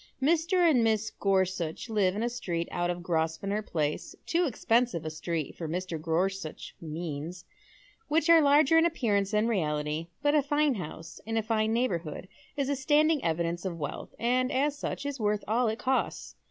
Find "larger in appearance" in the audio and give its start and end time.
8.41-9.29